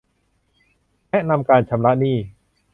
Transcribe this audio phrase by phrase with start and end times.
[1.09, 2.17] แนะนำการชำระหนี้